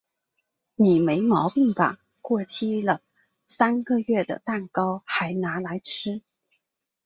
[0.73, 1.99] 你没毛病吧？
[2.21, 2.83] 过期
[3.45, 6.23] 三个月了的蛋糕嗨拿来吃？